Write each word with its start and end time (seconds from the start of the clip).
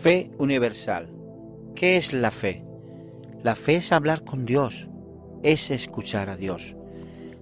Fe 0.00 0.30
universal. 0.38 1.08
¿Qué 1.74 1.96
es 1.96 2.12
la 2.12 2.30
fe? 2.30 2.62
La 3.42 3.56
fe 3.56 3.74
es 3.74 3.90
hablar 3.90 4.22
con 4.22 4.46
Dios, 4.46 4.88
es 5.42 5.72
escuchar 5.72 6.30
a 6.30 6.36
Dios. 6.36 6.76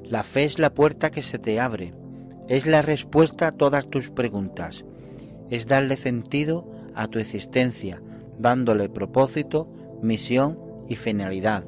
La 0.04 0.22
fe 0.22 0.44
es 0.44 0.58
la 0.58 0.72
puerta 0.72 1.10
que 1.10 1.20
se 1.20 1.38
te 1.38 1.60
abre, 1.60 1.92
es 2.48 2.64
la 2.64 2.80
respuesta 2.80 3.48
a 3.48 3.52
todas 3.52 3.90
tus 3.90 4.08
preguntas, 4.08 4.86
es 5.50 5.66
darle 5.66 5.96
sentido 5.96 6.66
a 6.94 7.08
tu 7.08 7.18
existencia, 7.18 8.00
dándole 8.38 8.88
propósito, 8.88 9.68
misión 10.00 10.58
y 10.88 10.96
finalidad. 10.96 11.66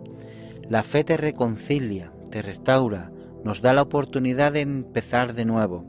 La 0.70 0.82
fe 0.82 1.04
te 1.04 1.18
reconcilia, 1.18 2.12
te 2.30 2.40
restaura, 2.40 3.12
nos 3.44 3.60
da 3.60 3.74
la 3.74 3.82
oportunidad 3.82 4.54
de 4.54 4.62
empezar 4.62 5.34
de 5.34 5.44
nuevo. 5.44 5.84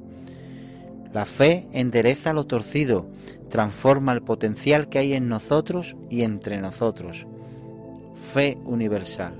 La 1.14 1.26
fe 1.26 1.68
endereza 1.72 2.34
lo 2.34 2.46
torcido, 2.46 3.08
transforma 3.50 4.14
el 4.14 4.22
potencial 4.22 4.90
que 4.90 5.00
hay 5.00 5.14
en 5.14 5.28
nosotros 5.28 5.96
y 6.10 6.24
entre 6.24 6.62
nosotros. 6.62 7.28
Fe 8.34 8.58
universal. 8.66 9.34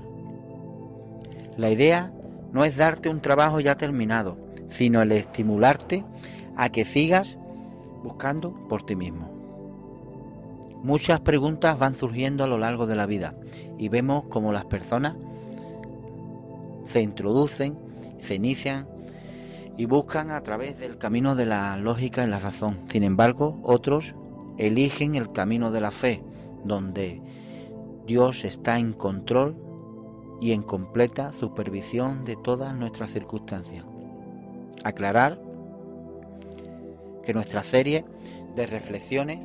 La 1.56 1.70
idea 1.70 2.12
no 2.52 2.64
es 2.64 2.76
darte 2.76 3.08
un 3.08 3.20
trabajo 3.20 3.60
ya 3.60 3.76
terminado, 3.76 4.36
sino 4.68 5.02
el 5.02 5.12
estimularte 5.12 6.04
a 6.56 6.70
que 6.70 6.84
sigas 6.84 7.38
buscando 8.02 8.52
por 8.68 8.82
ti 8.82 8.96
mismo. 8.96 9.30
Muchas 10.82 11.20
preguntas 11.20 11.78
van 11.78 11.94
surgiendo 11.94 12.42
a 12.42 12.46
lo 12.46 12.58
largo 12.58 12.86
de 12.86 12.96
la 12.96 13.06
vida 13.06 13.34
y 13.78 13.88
vemos 13.88 14.24
como 14.24 14.52
las 14.52 14.64
personas 14.64 15.14
se 16.86 17.02
introducen, 17.02 17.78
se 18.20 18.34
inician 18.34 18.88
y 19.76 19.86
buscan 19.86 20.30
a 20.30 20.42
través 20.42 20.78
del 20.78 20.98
camino 20.98 21.34
de 21.34 21.46
la 21.46 21.76
lógica 21.76 22.24
y 22.24 22.28
la 22.28 22.38
razón. 22.38 22.80
Sin 22.86 23.02
embargo, 23.02 23.58
otros 23.62 24.14
eligen 24.58 25.14
el 25.14 25.32
camino 25.32 25.70
de 25.70 25.80
la 25.80 25.90
fe, 25.90 26.22
donde 26.64 27.22
Dios 28.06 28.44
está 28.44 28.78
en 28.78 28.92
control 28.92 29.56
y 30.40 30.52
en 30.52 30.62
completa 30.62 31.32
supervisión 31.32 32.24
de 32.24 32.36
todas 32.36 32.74
nuestras 32.74 33.10
circunstancias. 33.10 33.84
Aclarar 34.84 35.40
que 37.24 37.34
nuestra 37.34 37.62
serie 37.62 38.04
de 38.56 38.66
reflexiones 38.66 39.40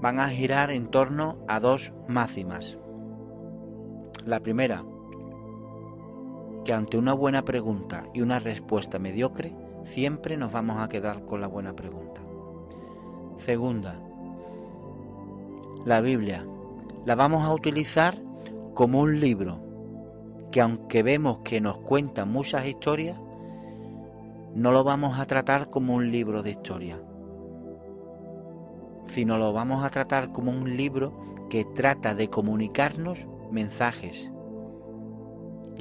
van 0.00 0.18
a 0.18 0.28
girar 0.28 0.70
en 0.70 0.88
torno 0.88 1.38
a 1.46 1.60
dos 1.60 1.92
máximas. 2.08 2.76
La 4.26 4.40
primera, 4.40 4.84
que 6.64 6.72
ante 6.72 6.96
una 6.96 7.12
buena 7.12 7.42
pregunta 7.42 8.04
y 8.14 8.20
una 8.20 8.38
respuesta 8.38 8.98
mediocre, 8.98 9.54
siempre 9.84 10.36
nos 10.36 10.52
vamos 10.52 10.80
a 10.80 10.88
quedar 10.88 11.24
con 11.24 11.40
la 11.40 11.46
buena 11.46 11.74
pregunta. 11.74 12.20
Segunda, 13.38 13.98
la 15.84 16.00
Biblia 16.00 16.46
la 17.04 17.14
vamos 17.14 17.42
a 17.44 17.52
utilizar 17.52 18.16
como 18.74 19.00
un 19.00 19.20
libro 19.20 19.58
que 20.50 20.60
aunque 20.60 21.02
vemos 21.02 21.38
que 21.38 21.60
nos 21.60 21.78
cuenta 21.78 22.24
muchas 22.24 22.66
historias, 22.66 23.18
no 24.54 24.70
lo 24.70 24.84
vamos 24.84 25.18
a 25.18 25.26
tratar 25.26 25.70
como 25.70 25.94
un 25.94 26.10
libro 26.12 26.42
de 26.42 26.50
historia, 26.50 27.00
sino 29.06 29.38
lo 29.38 29.52
vamos 29.52 29.84
a 29.84 29.90
tratar 29.90 30.30
como 30.30 30.50
un 30.50 30.76
libro 30.76 31.12
que 31.48 31.64
trata 31.64 32.14
de 32.14 32.28
comunicarnos 32.28 33.26
mensajes, 33.50 34.31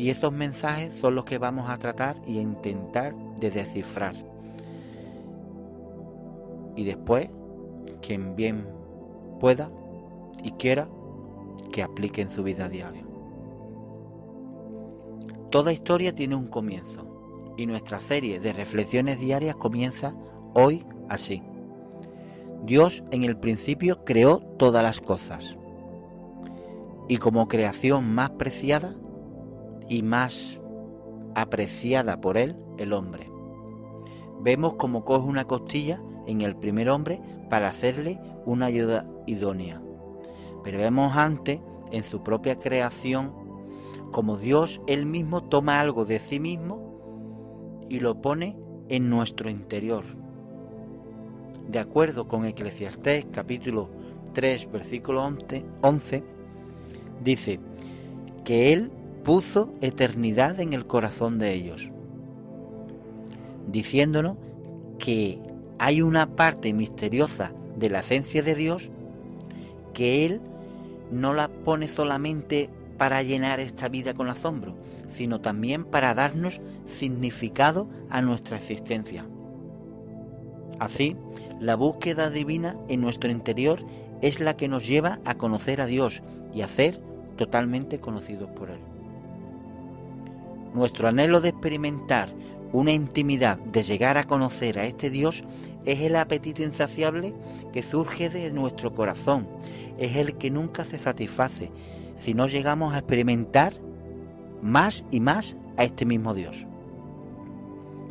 y 0.01 0.09
esos 0.09 0.33
mensajes 0.33 0.95
son 0.95 1.13
los 1.13 1.25
que 1.25 1.37
vamos 1.37 1.69
a 1.69 1.77
tratar 1.77 2.15
y 2.25 2.39
a 2.39 2.41
intentar 2.41 3.13
de 3.39 3.51
descifrar. 3.51 4.15
Y 6.75 6.85
después, 6.85 7.29
quien 8.01 8.35
bien 8.35 8.65
pueda 9.39 9.69
y 10.43 10.53
quiera, 10.53 10.89
que 11.71 11.83
aplique 11.83 12.19
en 12.19 12.31
su 12.31 12.41
vida 12.41 12.67
diaria. 12.67 13.05
Toda 15.51 15.71
historia 15.71 16.15
tiene 16.15 16.33
un 16.33 16.47
comienzo 16.47 17.53
y 17.55 17.67
nuestra 17.67 17.99
serie 17.99 18.39
de 18.39 18.53
reflexiones 18.53 19.19
diarias 19.19 19.55
comienza 19.55 20.15
hoy 20.55 20.83
así. 21.09 21.43
Dios 22.65 23.03
en 23.11 23.23
el 23.23 23.37
principio 23.37 24.03
creó 24.03 24.39
todas 24.57 24.81
las 24.81 24.99
cosas 24.99 25.55
y 27.07 27.17
como 27.17 27.47
creación 27.47 28.11
más 28.15 28.31
preciada 28.31 28.95
y 29.91 30.03
más 30.03 30.57
apreciada 31.35 32.21
por 32.21 32.37
él 32.37 32.55
el 32.77 32.93
hombre. 32.93 33.29
Vemos 34.39 34.75
como 34.75 35.03
coge 35.03 35.27
una 35.27 35.43
costilla 35.43 36.01
en 36.27 36.39
el 36.39 36.55
primer 36.55 36.89
hombre 36.89 37.19
para 37.49 37.67
hacerle 37.67 38.17
una 38.45 38.67
ayuda 38.67 39.05
idónea. 39.27 39.81
Pero 40.63 40.77
vemos 40.77 41.17
antes 41.17 41.59
en 41.91 42.05
su 42.05 42.23
propia 42.23 42.57
creación 42.57 43.33
como 44.13 44.37
Dios 44.37 44.79
él 44.87 45.05
mismo 45.05 45.43
toma 45.43 45.81
algo 45.81 46.05
de 46.05 46.19
sí 46.19 46.39
mismo 46.39 47.83
y 47.89 47.99
lo 47.99 48.21
pone 48.21 48.57
en 48.87 49.09
nuestro 49.09 49.49
interior. 49.49 50.05
De 51.67 51.79
acuerdo 51.79 52.29
con 52.29 52.45
Eclesiastés 52.45 53.25
capítulo 53.33 53.89
3 54.31 54.71
versículo 54.71 55.29
11, 55.81 56.23
dice 57.21 57.59
que 58.45 58.71
Él 58.71 58.89
puso 59.23 59.73
eternidad 59.81 60.59
en 60.59 60.73
el 60.73 60.85
corazón 60.85 61.39
de 61.39 61.53
ellos, 61.53 61.89
diciéndonos 63.67 64.37
que 64.97 65.39
hay 65.79 66.01
una 66.01 66.35
parte 66.35 66.73
misteriosa 66.73 67.53
de 67.75 67.89
la 67.89 67.99
esencia 67.99 68.43
de 68.43 68.55
Dios 68.55 68.89
que 69.93 70.25
Él 70.25 70.41
no 71.11 71.33
la 71.33 71.49
pone 71.49 71.87
solamente 71.87 72.69
para 72.97 73.23
llenar 73.23 73.59
esta 73.59 73.89
vida 73.89 74.13
con 74.13 74.29
asombro, 74.29 74.75
sino 75.09 75.41
también 75.41 75.85
para 75.85 76.13
darnos 76.13 76.61
significado 76.85 77.89
a 78.09 78.21
nuestra 78.21 78.57
existencia. 78.57 79.25
Así, 80.79 81.15
la 81.59 81.75
búsqueda 81.75 82.29
divina 82.29 82.75
en 82.87 83.01
nuestro 83.01 83.29
interior 83.29 83.79
es 84.21 84.39
la 84.39 84.55
que 84.55 84.67
nos 84.67 84.87
lleva 84.87 85.19
a 85.25 85.35
conocer 85.35 85.81
a 85.81 85.85
Dios 85.85 86.21
y 86.53 86.61
a 86.61 86.67
ser 86.67 87.01
totalmente 87.37 87.99
conocidos 87.99 88.49
por 88.51 88.69
Él. 88.69 88.90
Nuestro 90.73 91.07
anhelo 91.07 91.41
de 91.41 91.49
experimentar 91.49 92.29
una 92.73 92.91
intimidad, 92.91 93.57
de 93.57 93.83
llegar 93.83 94.17
a 94.17 94.23
conocer 94.23 94.79
a 94.79 94.85
este 94.85 95.09
Dios, 95.09 95.43
es 95.85 95.99
el 96.01 96.15
apetito 96.15 96.63
insaciable 96.63 97.33
que 97.73 97.83
surge 97.83 98.29
de 98.29 98.51
nuestro 98.51 98.93
corazón, 98.93 99.47
es 99.97 100.15
el 100.15 100.37
que 100.37 100.51
nunca 100.51 100.85
se 100.85 100.99
satisface 100.99 101.71
si 102.17 102.33
no 102.33 102.47
llegamos 102.47 102.93
a 102.93 102.99
experimentar 102.99 103.73
más 104.61 105.03
y 105.11 105.19
más 105.19 105.57
a 105.75 105.83
este 105.83 106.05
mismo 106.05 106.33
Dios. 106.33 106.65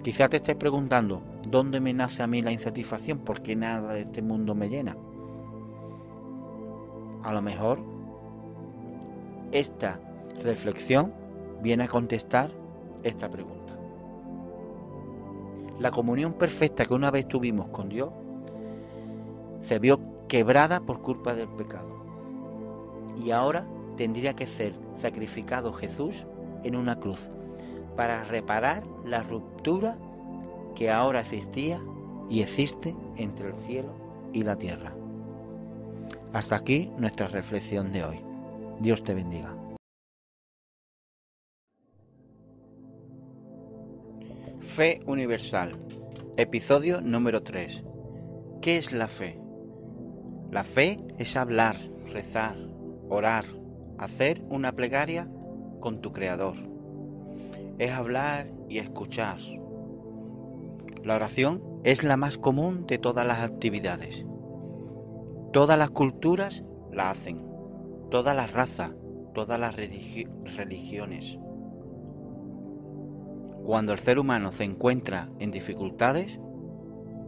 Quizá 0.03 0.29
te 0.29 0.39
estés 0.39 0.57
preguntando, 0.57 1.23
¿dónde 1.49 1.79
me 1.79 1.93
nace 1.93 2.23
a 2.23 2.27
mí 2.27 2.43
la 2.43 2.53
insatisfacción? 2.53 3.19
¿Por 3.19 3.43
qué 3.43 3.55
nada 3.55 3.95
de 3.95 4.01
este 4.03 4.23
mundo 4.23 4.55
me 4.55 4.69
llena? 4.69 4.97
A 7.23 7.33
lo 7.33 7.43
mejor 7.43 7.81
esta 9.53 10.01
reflexión 10.43 11.13
viene 11.63 11.85
a 11.85 11.89
contestar 11.89 12.51
esta 13.03 13.29
pregunta. 13.29 13.75
La 15.79 15.91
comunión 15.91 16.35
perfecta 16.35 16.85
que 16.85 16.95
una 16.95 17.11
vez 17.11 17.27
tuvimos 17.27 17.69
con 17.69 17.89
Dios 17.89 18.11
se 19.63 19.79
vio 19.79 20.01
quebrada 20.29 20.81
por 20.81 21.01
culpa 21.01 21.35
del 21.35 21.49
pecado. 21.49 21.89
Y 23.23 23.31
ahora 23.31 23.67
tendría 23.97 24.35
que 24.35 24.47
ser 24.47 24.75
sacrificado 24.97 25.73
Jesús 25.73 26.25
en 26.63 26.77
una 26.77 26.99
cruz 27.01 27.31
para 27.97 28.23
reparar 28.25 28.85
la 29.05 29.23
ruptura 29.23 29.97
que 30.75 30.91
ahora 30.91 31.21
existía 31.21 31.81
y 32.29 32.43
existe 32.43 32.95
entre 33.17 33.49
el 33.49 33.57
cielo 33.57 33.93
y 34.33 34.43
la 34.43 34.57
tierra. 34.57 34.93
Hasta 36.33 36.57
aquí 36.57 36.91
nuestra 36.97 37.27
reflexión 37.27 37.93
de 37.93 38.05
hoy. 38.05 38.21
Dios 38.81 39.03
te 39.03 39.15
bendiga. 39.15 39.60
Fe 44.81 45.03
Universal, 45.05 45.77
episodio 46.39 47.03
número 47.03 47.43
3. 47.43 47.85
¿Qué 48.63 48.79
es 48.79 48.93
la 48.93 49.09
fe? 49.09 49.39
La 50.51 50.65
fe 50.65 50.99
es 51.19 51.37
hablar, 51.37 51.77
rezar, 52.07 52.57
orar, 53.11 53.45
hacer 53.99 54.43
una 54.49 54.73
plegaria 54.73 55.31
con 55.81 56.01
tu 56.01 56.15
Creador. 56.15 56.55
Es 57.79 57.93
hablar 57.93 58.51
y 58.71 58.79
escuchar. 58.79 59.37
La 61.05 61.17
oración 61.17 61.63
es 61.85 62.03
la 62.03 62.17
más 62.17 62.39
común 62.39 62.87
de 62.87 62.97
todas 62.97 63.27
las 63.27 63.41
actividades. 63.41 64.25
Todas 65.53 65.77
las 65.77 65.91
culturas 65.91 66.65
la 66.91 67.11
hacen, 67.11 67.47
todas 68.11 68.35
las 68.35 68.55
razas, 68.55 68.93
todas 69.35 69.61
las 69.61 69.77
religiones. 69.77 71.39
Cuando 73.65 73.93
el 73.93 73.99
ser 73.99 74.19
humano 74.19 74.51
se 74.51 74.65
encuentra 74.65 75.29
en 75.39 75.51
dificultades, 75.51 76.41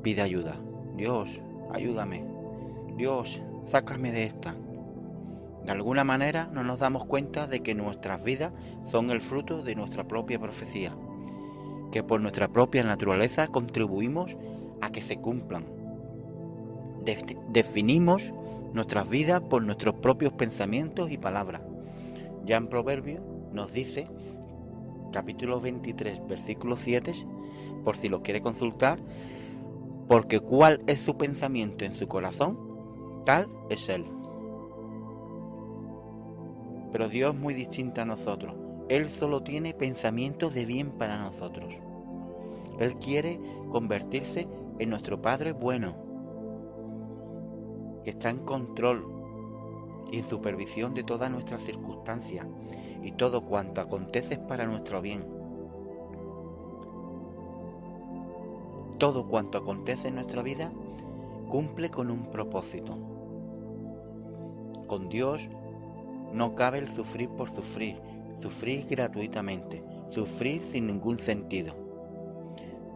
pide 0.02 0.22
ayuda. 0.22 0.56
Dios, 0.96 1.40
ayúdame. 1.70 2.24
Dios, 2.96 3.40
sácame 3.66 4.12
de 4.12 4.24
esta. 4.24 4.54
De 5.64 5.70
alguna 5.70 6.02
manera 6.04 6.48
no 6.52 6.64
nos 6.64 6.80
damos 6.80 7.04
cuenta 7.04 7.46
de 7.46 7.60
que 7.60 7.74
nuestras 7.74 8.22
vidas 8.22 8.52
son 8.84 9.10
el 9.10 9.20
fruto 9.20 9.62
de 9.62 9.76
nuestra 9.76 10.04
propia 10.04 10.38
profecía, 10.38 10.92
que 11.92 12.02
por 12.02 12.20
nuestra 12.20 12.48
propia 12.48 12.82
naturaleza 12.82 13.46
contribuimos 13.46 14.36
a 14.80 14.90
que 14.90 15.02
se 15.02 15.18
cumplan. 15.18 15.64
definimos 17.48 18.32
nuestras 18.72 19.08
vidas 19.08 19.42
por 19.42 19.62
nuestros 19.62 19.94
propios 19.96 20.32
pensamientos 20.32 21.10
y 21.10 21.18
palabras. 21.18 21.62
Ya 22.44 22.56
en 22.56 22.68
Proverbios 22.68 23.22
nos 23.52 23.72
dice, 23.72 24.06
capítulo 25.12 25.60
23, 25.60 26.26
versículo 26.26 26.76
7, 26.76 27.12
por 27.84 27.96
si 27.96 28.08
lo 28.08 28.22
quiere 28.22 28.40
consultar, 28.40 28.98
porque 30.08 30.40
cuál 30.40 30.82
es 30.86 31.00
su 31.00 31.16
pensamiento 31.16 31.84
en 31.84 31.94
su 31.94 32.08
corazón, 32.08 32.58
tal 33.24 33.48
es 33.70 33.88
él. 33.88 34.04
Pero 36.90 37.08
Dios 37.08 37.34
es 37.34 37.40
muy 37.40 37.54
distinto 37.54 38.02
a 38.02 38.04
nosotros. 38.04 38.54
Él 38.88 39.08
solo 39.08 39.42
tiene 39.42 39.72
pensamientos 39.72 40.52
de 40.52 40.66
bien 40.66 40.90
para 40.90 41.22
nosotros. 41.22 41.72
Él 42.78 42.96
quiere 42.96 43.40
convertirse 43.70 44.48
en 44.78 44.90
nuestro 44.90 45.22
Padre 45.22 45.52
bueno, 45.52 45.94
que 48.04 48.10
está 48.10 48.30
en 48.30 48.38
control 48.38 49.06
y 50.10 50.18
en 50.18 50.24
supervisión 50.26 50.92
de 50.92 51.04
todas 51.04 51.30
nuestras 51.30 51.62
circunstancias 51.62 52.46
y 53.02 53.12
todo 53.12 53.44
cuanto 53.44 53.80
acontece 53.80 54.34
es 54.34 54.40
para 54.40 54.66
nuestro 54.66 55.00
bien. 55.00 55.24
Todo 58.98 59.26
cuanto 59.26 59.58
acontece 59.58 60.08
en 60.08 60.14
nuestra 60.14 60.42
vida 60.42 60.70
cumple 61.48 61.90
con 61.90 62.10
un 62.10 62.30
propósito. 62.30 62.96
Con 64.86 65.08
Dios 65.08 65.48
no 66.32 66.54
cabe 66.54 66.78
el 66.78 66.88
sufrir 66.88 67.28
por 67.30 67.50
sufrir, 67.50 68.00
sufrir 68.40 68.86
gratuitamente, 68.88 69.82
sufrir 70.08 70.62
sin 70.70 70.86
ningún 70.86 71.18
sentido. 71.18 71.74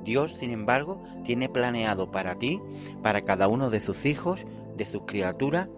Dios, 0.04 0.32
sin 0.36 0.52
embargo, 0.52 1.02
tiene 1.24 1.48
planeado 1.48 2.12
para 2.12 2.36
ti, 2.36 2.60
para 3.02 3.22
cada 3.22 3.48
uno 3.48 3.70
de 3.70 3.80
sus 3.80 4.06
hijos, 4.06 4.46
de 4.76 4.86
sus 4.86 5.02
criaturas, 5.02 5.68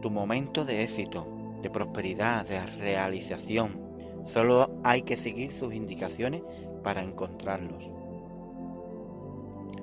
tu 0.00 0.10
momento 0.10 0.64
de 0.64 0.82
éxito, 0.82 1.26
de 1.62 1.70
prosperidad, 1.70 2.46
de 2.46 2.64
realización. 2.78 3.78
Solo 4.24 4.70
hay 4.84 5.02
que 5.02 5.16
seguir 5.16 5.52
sus 5.52 5.74
indicaciones 5.74 6.42
para 6.82 7.02
encontrarlos. 7.02 7.84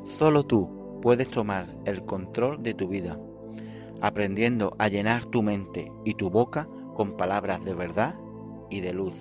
Solo 0.06 0.44
tú 0.44 1.00
puedes 1.02 1.30
tomar 1.30 1.68
el 1.86 2.04
control 2.06 2.64
de 2.64 2.74
tu 2.74 2.88
vida 2.88 3.18
aprendiendo 4.02 4.76
a 4.78 4.88
llenar 4.88 5.26
tu 5.26 5.42
mente 5.44 5.92
y 6.06 6.14
tu 6.14 6.30
boca 6.30 6.68
con 6.94 7.18
palabras 7.18 7.64
de 7.64 7.74
verdad 7.74 8.16
y 8.70 8.82
de 8.82 8.94
luz. 8.94 9.14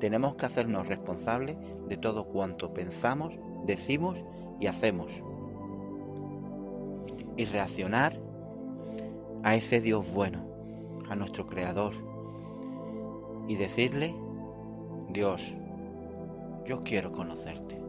Tenemos 0.00 0.36
que 0.36 0.46
hacernos 0.46 0.86
responsables 0.86 1.56
de 1.88 1.96
todo 1.96 2.24
cuanto 2.24 2.72
pensamos, 2.72 3.34
decimos 3.64 4.18
y 4.60 4.66
hacemos. 4.66 5.10
Y 7.36 7.44
reaccionar 7.46 8.18
a 9.42 9.56
ese 9.56 9.80
Dios 9.80 10.10
bueno, 10.12 10.46
a 11.08 11.14
nuestro 11.14 11.46
Creador. 11.46 11.94
Y 13.46 13.56
decirle, 13.56 14.14
Dios, 15.10 15.54
yo 16.64 16.82
quiero 16.82 17.12
conocerte. 17.12 17.83